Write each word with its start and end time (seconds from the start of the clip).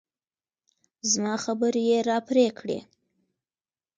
زما 1.11 1.33
خبرې 1.45 1.83
يې 1.89 1.99
راپرې 2.09 2.47
کړې. 2.59 2.79